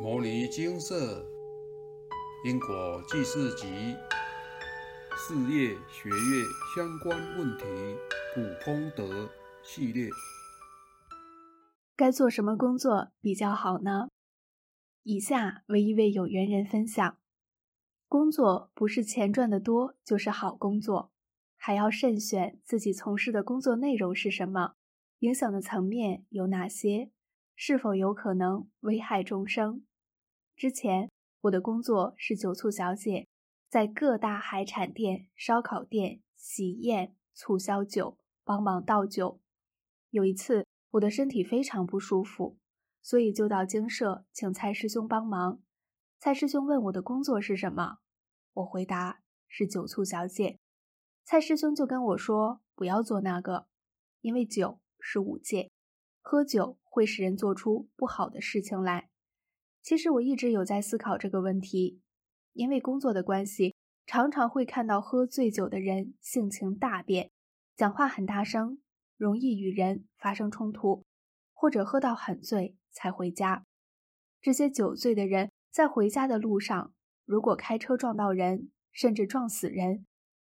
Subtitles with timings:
[0.02, 1.22] 《摩尼金色
[2.46, 3.66] 因果记事集》
[5.14, 7.64] 事业学业相关问题
[8.34, 9.28] 普空德
[9.62, 10.08] 系列。
[11.94, 14.08] 该做什么工作比较好呢？
[15.02, 17.18] 以下为一位有缘人分享：
[18.08, 21.12] 工作不是钱赚得多就是好工作，
[21.58, 24.76] 还要慎选自己从事的工作内容是什么，
[25.18, 27.10] 影响的层面有哪些，
[27.54, 29.82] 是否有可能危害众生。
[30.60, 33.26] 之前我的工作是酒醋小姐，
[33.70, 39.40] 在各大海产店、烧烤店、喜宴促销酒，帮忙倒酒。
[40.10, 42.58] 有一次我的身体非常不舒服，
[43.00, 45.62] 所以就到精舍请蔡师兄帮忙。
[46.18, 48.00] 蔡师兄问我的工作是什么，
[48.52, 50.58] 我回答是酒醋小姐。
[51.24, 53.66] 蔡师兄就跟我说不要做那个，
[54.20, 55.70] 因为酒是五戒，
[56.20, 59.08] 喝酒会使人做出不好的事情来。
[59.82, 62.00] 其实我一直有在思考这个问题，
[62.52, 63.74] 因为工作的关系，
[64.06, 67.30] 常常会看到喝醉酒的人性情大变，
[67.76, 68.80] 讲话很大声，
[69.16, 71.04] 容易与人发生冲突，
[71.54, 73.64] 或者喝到很醉才回家。
[74.42, 76.92] 这些酒醉的人在回家的路上，
[77.24, 80.04] 如果开车撞到人，甚至撞死人，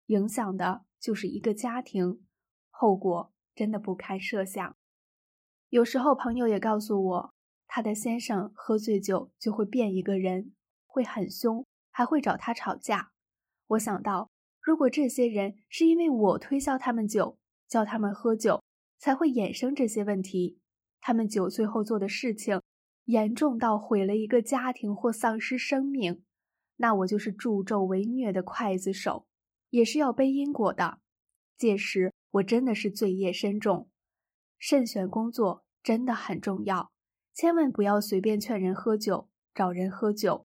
[0.07, 2.25] 影响的就是一个家庭，
[2.69, 4.75] 后果真的不堪设想。
[5.69, 7.33] 有时候朋友也告诉我。
[7.73, 10.51] 他的先生喝醉酒就会变一个人，
[10.85, 13.13] 会很凶，还会找他吵架。
[13.67, 18.61] 我想到，如果这些人是因为我推销他们酒，叫他们喝酒，
[18.97, 20.59] 才会衍生这些问题，
[20.99, 22.61] 他们酒醉后做的事情
[23.05, 26.25] 严重到毁了一个家庭或丧失生命，
[26.75, 29.25] 那我就是助纣为虐的刽子手，
[29.69, 30.99] 也是要背因果的。
[31.55, 33.89] 届时我真的是罪业深重。
[34.59, 36.91] 慎选工作真的很重要。
[37.33, 40.45] 千万不要随便劝人喝酒，找人喝酒，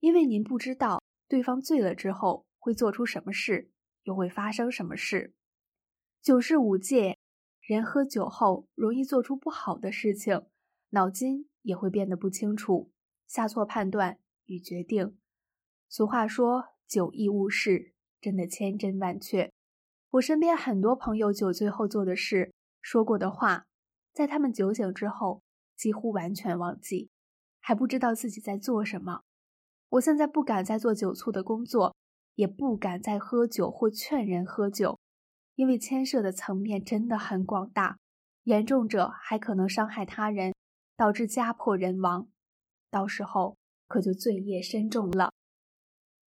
[0.00, 3.70] 因为您不知道对方醉了之后会做出什么事，
[4.02, 5.34] 又会发生什么事。
[6.20, 7.16] 酒是五戒，
[7.62, 10.46] 人喝酒后容易做出不好的事情，
[10.90, 12.92] 脑筋也会变得不清楚，
[13.26, 15.16] 下错判断与决定。
[15.88, 19.50] 俗话说“酒易误事”，真的千真万确。
[20.10, 23.66] 我身边很多朋友酒醉后做的事、说过的话，
[24.12, 25.42] 在他们酒醒之后。
[25.76, 27.10] 几乎完全忘记，
[27.60, 29.22] 还不知道自己在做什么。
[29.90, 31.94] 我现在不敢再做酒醋的工作，
[32.34, 34.98] 也不敢再喝酒或劝人喝酒，
[35.54, 37.98] 因为牵涉的层面真的很广大，
[38.44, 40.52] 严重者还可能伤害他人，
[40.96, 42.28] 导致家破人亡，
[42.90, 45.32] 到时候可就罪业深重了。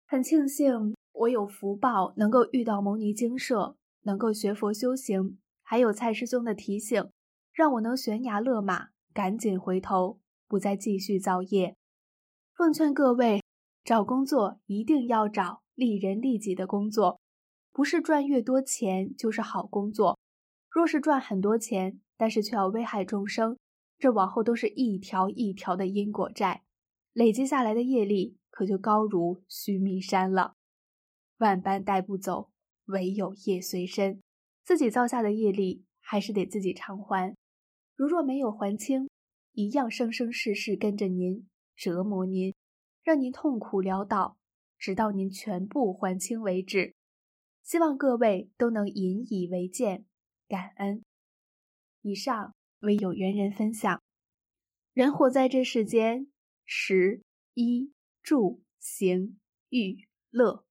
[0.06, 7.10] 很庆幸我有福报能够遇到牟尼精舍，能够学佛修行，还有蔡师兄的提醒，
[7.52, 8.93] 让我能悬崖勒马。
[9.14, 11.76] 赶紧回头，不再继续造业。
[12.52, 13.40] 奉劝各位，
[13.84, 17.20] 找工作一定要找利人利己的工作，
[17.72, 20.18] 不是赚越多钱就是好工作。
[20.68, 23.56] 若是赚很多钱，但是却要危害众生，
[23.98, 26.64] 这往后都是一条一条的因果债，
[27.12, 30.54] 累积下来的业力可就高如须弥山了。
[31.38, 32.50] 万般带不走，
[32.86, 34.20] 唯有业随身，
[34.64, 37.36] 自己造下的业力还是得自己偿还。
[37.96, 39.08] 如若没有还清，
[39.52, 41.46] 一样生生世世跟着您
[41.76, 42.54] 折磨您，
[43.02, 44.36] 让您痛苦潦倒，
[44.76, 46.94] 直到您全部还清为止。
[47.62, 50.04] 希望各位都能引以为鉴，
[50.48, 51.02] 感恩。
[52.02, 54.02] 以上为有缘人分享。
[54.92, 56.26] 人活在这世间，
[56.64, 57.22] 食、
[57.54, 59.38] 衣、住、行、
[59.70, 60.66] 娱、乐，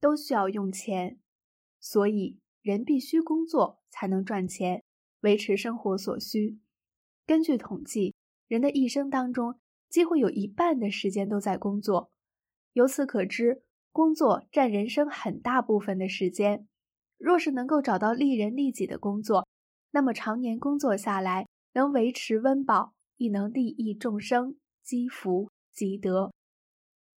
[0.00, 1.18] 都需要用钱，
[1.80, 4.82] 所以人必须工作才能赚钱，
[5.20, 6.58] 维持生活所需。
[7.28, 8.14] 根据统计，
[8.46, 12.10] 人的一生当中，几乎有一半的时间都在工作。
[12.72, 13.62] 由此可知，
[13.92, 16.66] 工作占人生很大部分的时间。
[17.18, 19.46] 若是能够找到利人利己的工作，
[19.90, 26.32] 那么常年工作下来，能维持温饱，亦能利益众生，积福积德。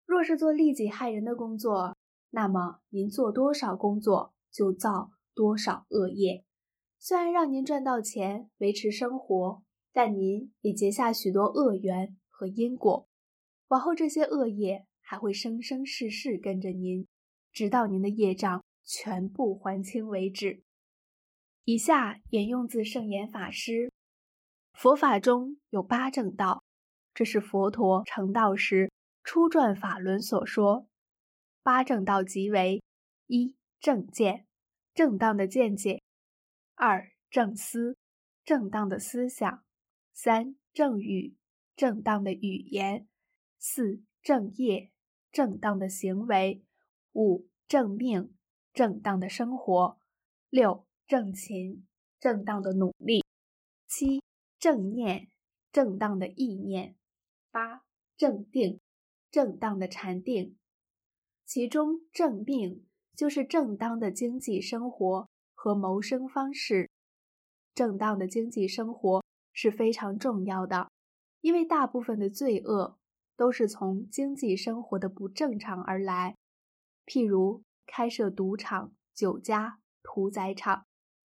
[0.05, 1.95] 若是做利己害人的工作，
[2.31, 6.43] 那么您做多少工作，就造多少恶业。
[6.99, 9.63] 虽然让您赚到钱，维持生活。
[9.93, 13.07] 但您也结下许多恶缘和因果，
[13.67, 17.07] 往后这些恶业还会生生世世跟着您，
[17.51, 20.63] 直到您的业障全部还清为止。
[21.65, 23.91] 以下引用自圣严法师：
[24.73, 26.63] 佛法中有八正道，
[27.13, 28.91] 这是佛陀成道时
[29.23, 30.87] 初转法轮所说。
[31.63, 32.81] 八正道即为：
[33.27, 34.47] 一、正见，
[34.93, 36.01] 正当的见解；
[36.73, 37.95] 二、正思，
[38.43, 39.63] 正当的思想。
[40.13, 41.35] 三正语，
[41.75, 43.07] 正当的语言；
[43.57, 44.91] 四正业，
[45.31, 46.63] 正当的行为；
[47.13, 48.33] 五正命，
[48.73, 49.97] 正当的生活；
[50.49, 51.87] 六正勤，
[52.19, 53.21] 正当的努力；
[53.87, 54.21] 七
[54.59, 55.29] 正念，
[55.71, 56.95] 正当的意念；
[57.49, 57.83] 八
[58.15, 58.79] 正定，
[59.31, 60.57] 正当的禅定。
[61.45, 62.85] 其中正命
[63.15, 66.89] 就是正当的经济生活和谋生方式。
[67.73, 69.23] 正当的经济生活
[69.61, 70.89] 是非常重要的，
[71.41, 72.97] 因为大部分的罪恶
[73.37, 76.35] 都是从经济生活的不正常而来。
[77.05, 80.87] 譬如开设赌场、酒家、屠宰场，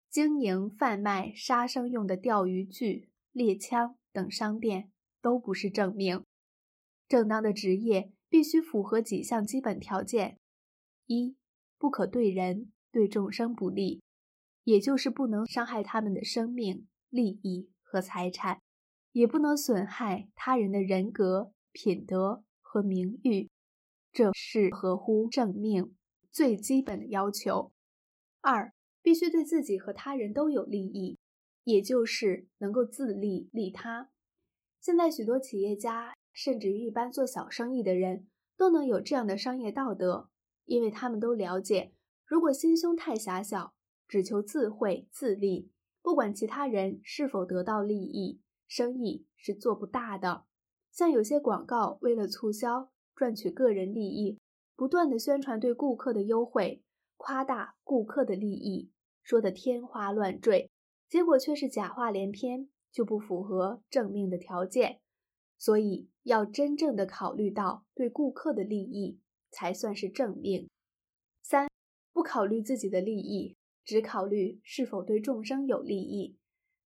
[0.08, 4.90] 经营贩卖杀生用的钓鱼具、猎枪等商店，
[5.20, 6.24] 都不是正命。
[7.06, 8.12] 正当的职业。
[8.32, 10.38] 必须符合几项基本条件：
[11.04, 11.36] 一，
[11.76, 14.00] 不可对人、对众生不利，
[14.64, 18.62] 也就是不能伤害他们的生命、利益和财产，
[19.12, 23.50] 也不能损害他人的人格、品德和名誉，
[24.10, 25.94] 这是合乎正命
[26.30, 27.70] 最基本的要求。
[28.40, 28.72] 二，
[29.02, 31.18] 必须对自己和他人都有利益，
[31.64, 34.08] 也就是能够自利利他。
[34.80, 36.14] 现在许多企业家。
[36.34, 40.30] 甚至于一般做小生意的人都能有这样的商业道德，
[40.64, 41.92] 因为他们都了解，
[42.24, 43.74] 如果心胸太狭小，
[44.08, 45.68] 只求自惠自利，
[46.02, 50.44] 不管其他人是否得到利益，生意是做不大的。
[50.90, 54.38] 像有些广告为了促销赚取个人利益，
[54.76, 56.82] 不断的宣传对顾客的优惠，
[57.16, 58.90] 夸大顾客的利益，
[59.22, 60.70] 说的天花乱坠，
[61.08, 65.00] 结果却是假话连篇，就不符合正命的条件。
[65.56, 69.20] 所以，要真正的考虑到对顾客的利益，
[69.50, 70.68] 才算是正命。
[71.40, 71.68] 三，
[72.12, 76.36] 不考虑自己的利益，只考虑是否对众生有利益。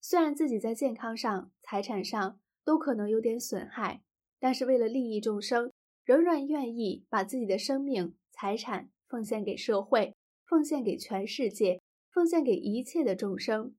[0.01, 4.03] 虽然自己在健康上、财产上都可能有点损害，
[4.39, 5.73] 但是为了利益众生，
[6.05, 10.15] 仍然愿意把自己的生命、财产奉献给社会，
[10.45, 13.75] 奉献给全世界，奉献给一切的众生。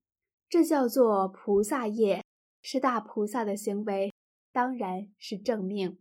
[0.49, 2.23] 这叫做菩萨业，
[2.61, 4.13] 是大菩萨的行为。
[4.53, 5.99] 当然是正命，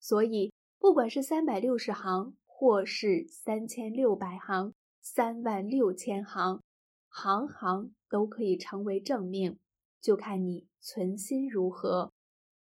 [0.00, 4.72] 所以不管是三百六十行，或是三千六百行、
[5.02, 6.62] 三万六千行，
[7.08, 9.58] 行行都可以成为正命，
[10.00, 12.12] 就看你存心如何，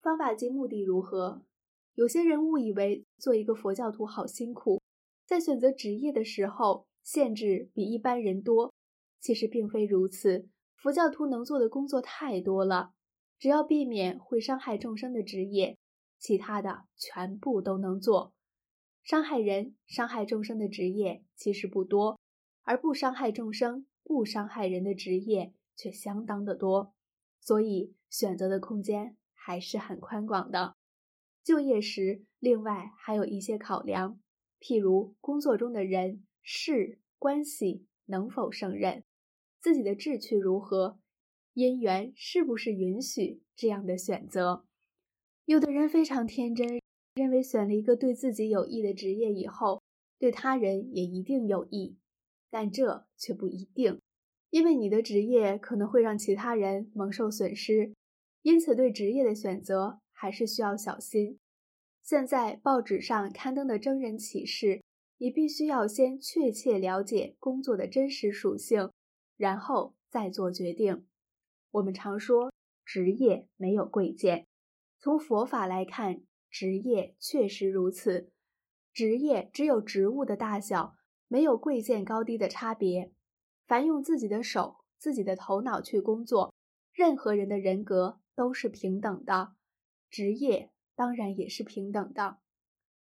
[0.02, 1.44] 方法及目的如何。
[1.94, 4.82] 有些人误以为做一个佛教徒好辛苦，
[5.26, 8.74] 在选择职业的时候限制比一般人多，
[9.20, 10.50] 其实并非如此。
[10.76, 12.92] 佛教徒能做的工作太多了。
[13.38, 15.76] 只要避免会伤害众生的职业，
[16.20, 18.34] 其他的全部都能做。
[19.04, 22.20] 伤害人、伤害众生的职业其实不多，
[22.64, 26.94] 而不伤害众生、不伤害人的职业却相当的多。
[27.40, 30.76] 所以选择的空间还是很宽广的。
[31.44, 34.20] 就业时，另外还有一些考量，
[34.60, 39.04] 譬如工作中的人事关系能否胜任，
[39.60, 41.00] 自己的志趣如何。
[41.56, 44.66] 姻缘是不是允许这样的选择？
[45.46, 46.80] 有的人非常天真，
[47.16, 49.82] 认为选了一个对自己有益的职业以后，
[50.18, 51.98] 对他人也一定有益，
[52.52, 54.00] 但这却不一定，
[54.52, 57.94] 因为你的职业可能会让其他人蒙受损失，
[58.44, 61.40] 因此对职业的选择还是需要小心。
[62.04, 64.82] 现在报纸上刊登的征人启事，
[65.18, 68.92] 你必须要先确切了解工作的真实属性，
[69.38, 71.06] 然后再做决定。
[71.72, 72.52] 我们常说
[72.84, 74.46] 职业没有贵贱，
[75.00, 78.30] 从佛法来看，职业确实如此。
[78.92, 80.98] 职业只有职务的大小，
[81.32, 83.14] 没有贵贱高低的差别。
[83.66, 86.54] 凡用自己的手、自己的头脑去工作，
[86.92, 89.54] 任何人的人格都是平等的，
[90.10, 92.40] 职业当然也是平等的。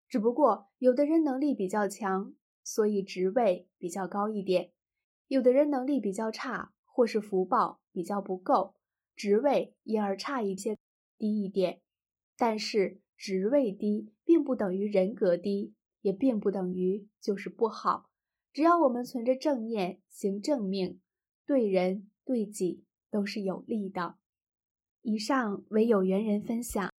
[0.07, 4.69] 只不过有的人能力比较强，所以职位比较高一点；
[5.27, 7.79] 有的人能力比较差，或是福报。
[7.91, 8.75] 比较不够，
[9.15, 10.77] 职位因而差一些，
[11.17, 11.81] 低一点。
[12.37, 18.08] 但是职位低并不等于人格低，也并不等于就是不好。
[18.51, 20.99] 只要我们存着正念，行正命，
[21.45, 24.15] 对人对己都是有利的。
[25.01, 26.91] 以上为有缘人分享，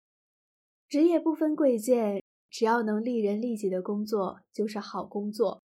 [0.88, 5.62] 职业不分贵贱，只要能利人利己的工作就是好工作。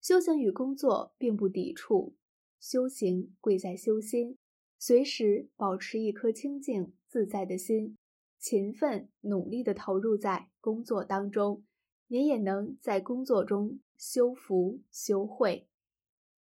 [0.00, 2.14] 修行与工作并不抵触，
[2.60, 4.36] 修行贵在修心。
[4.78, 7.96] 随时保持一颗清净自在的心，
[8.38, 11.64] 勤奋努力地投入在工作当中，
[12.06, 15.66] 您也能在工作中修福修慧，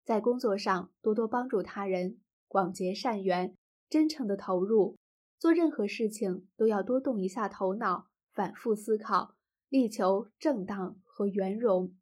[0.04, 3.56] 在工作上多多帮助他人，广结善缘，
[3.88, 4.96] 真诚的投入。
[5.38, 9.34] 做任何事情都要多动一下头脑，反复思考，
[9.70, 11.94] 力求正当和圆融。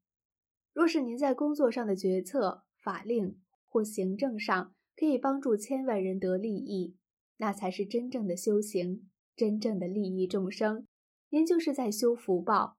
[0.72, 6.96] 若是您在工作上的决策、法令或行政上可以帮助千万人得利益，
[7.36, 10.86] 那才是真正的修行，真正的利益众生。
[11.30, 12.76] 您就是在修福报，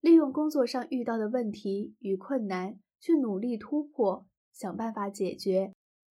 [0.00, 5.72] 利用工作上遇到的问题与困难去努力突破，想办法解决。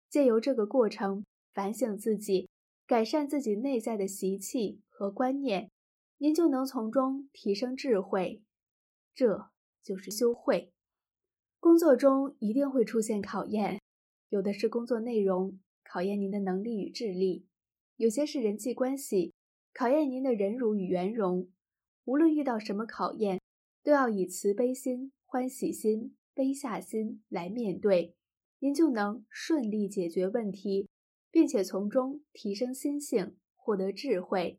[0.09, 2.49] 借由这个过程反省自己，
[2.87, 5.71] 改善自己内在的习气和观念，
[6.19, 8.43] 您就能从中提升智慧。
[9.15, 9.51] 这
[9.83, 10.73] 就是修慧。
[11.61, 13.81] 工作中一定会出现考验，
[14.29, 17.47] 有的是工作内容考验您的能力与智力，
[17.97, 19.33] 有些是人际关系
[19.73, 21.49] 考验您的忍辱与圆融。
[22.05, 23.41] 无论遇到什么考验，
[23.87, 28.17] 都要以慈悲心、欢喜心、悲下心来面对，
[28.59, 30.89] 您就能顺利解决问题，
[31.31, 34.59] 并且从中提升心性，获得智慧。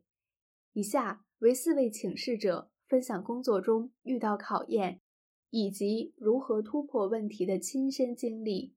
[0.72, 5.02] 以下为四位请示者分享工作中遇到考验
[5.50, 8.74] 以及如何突破问题的亲身经历。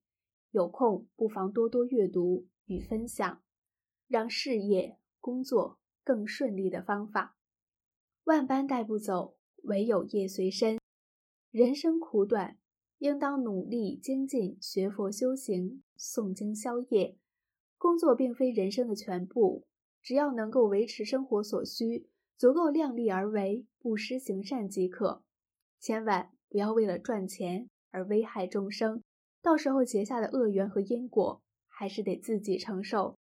[0.49, 3.41] 有空不妨多多阅读与分享，
[4.09, 7.37] 让事业工作更顺利的方法。
[8.25, 10.79] 万般带不走，唯有业随身。
[11.51, 12.57] 人生苦短，
[12.99, 17.17] 应当努力精进，学佛修行，诵经消业。
[17.77, 19.65] 工作并非人生的全部，
[20.01, 25.23] 只要能够维持生活所需，足够量力而为，不失行善即可。
[25.79, 29.01] 千万不要为了赚钱而危害众生，
[29.41, 33.17] 到时候结下的恶缘和因果，还是得自己承受。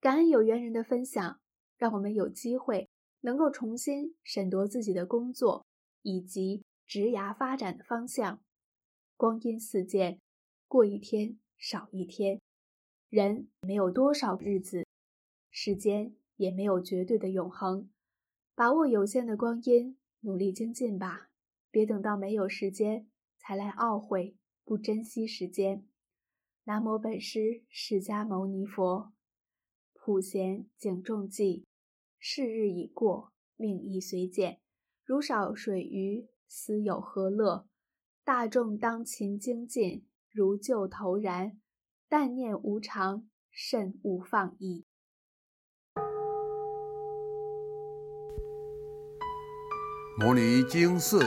[0.00, 1.40] 感恩有缘人的分享，
[1.76, 2.87] 让我们有机会。
[3.20, 5.66] 能够重新审夺自己的工作
[6.02, 8.42] 以及职涯发展的方向。
[9.16, 10.20] 光阴似箭，
[10.66, 12.40] 过一天少一天。
[13.08, 14.86] 人没有多少日子，
[15.50, 17.88] 时间也没有绝对的永恒。
[18.54, 21.30] 把握有限的光阴，努力精进吧，
[21.70, 23.08] 别等到没有时间
[23.38, 25.86] 才来懊悔不珍惜时间。
[26.64, 29.12] 南无本师释迦牟尼佛。
[29.94, 31.67] 普贤警众记。
[32.20, 34.60] 是日已过，命亦随减。
[35.04, 37.66] 如少水鱼，斯有何乐？
[38.24, 41.58] 大众当勤精进，如旧投然。
[42.08, 44.84] 但念无常，慎勿放逸。
[50.18, 51.18] 摩尼经释，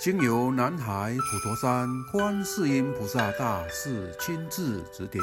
[0.00, 5.22] 经由南海普陀山观世音菩萨大士亲自指点，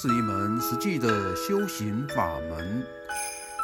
[0.00, 2.86] 是一门实际的修行法门。